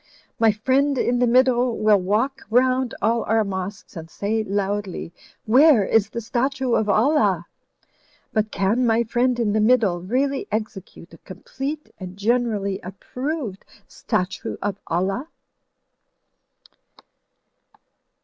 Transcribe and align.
My 0.39 0.51
friend 0.51 0.97
in 0.97 1.19
the 1.19 1.27
middle 1.27 1.77
will 1.77 1.99
walk 1.99 2.41
rotmd 2.49 2.93
all 3.03 3.23
our 3.25 3.43
mosques 3.43 3.95
and 3.95 4.09
say 4.09 4.43
loudly, 4.43 5.13
'Where 5.45 5.85
is 5.85 6.09
the 6.09 6.21
statue 6.21 6.73
of 6.73 6.89
Allah?' 6.89 7.45
But 8.33 8.49
can 8.49 8.83
my 8.87 9.03
friend 9.03 9.39
in 9.39 9.53
the 9.53 9.61
middle 9.61 10.01
really 10.01 10.47
execute 10.51 11.13
a 11.13 11.19
complete 11.19 11.91
and 11.99 12.17
generally 12.17 12.79
approved 12.79 13.63
statue 13.87 14.57
of 14.59 14.79
Allah?" 14.87 15.27